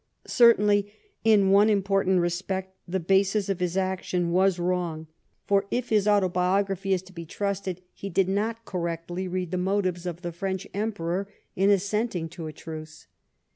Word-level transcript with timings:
Certainly 0.25 0.91
in 1.23 1.51
one 1.51 1.69
important 1.69 2.21
respect, 2.21 2.75
the 2.87 2.99
basis 2.99 3.49
of 3.49 3.59
his 3.59 3.77
action 3.77 4.31
was 4.31 4.57
wrong: 4.57 5.05
for, 5.45 5.65
if 5.69 5.89
his 5.89 6.05
54 6.05 6.13
LIFE 6.13 6.17
OF 6.17 6.17
PBINCE 6.17 6.17
METTEBNICR. 6.17 6.17
Autobiography 6.25 6.93
is 6.93 7.01
to 7.03 7.13
be 7.13 7.25
trusted, 7.27 7.81
he 7.93 8.09
did 8.09 8.27
not 8.27 8.65
correctly 8.65 9.27
read" 9.27 9.51
the 9.51 9.57
motives 9.59 10.07
of 10.07 10.23
the 10.23 10.31
French 10.31 10.65
Emperor 10.73 11.27
in 11.55 11.69
assenting 11.69 12.27
to 12.29 12.47
a 12.47 12.51
truce. 12.51 13.05